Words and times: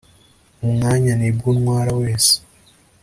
umwanya, 0.65 1.13
ni 1.19 1.29
bwo 1.35 1.45
untwara 1.53 1.91
wese 2.01 2.33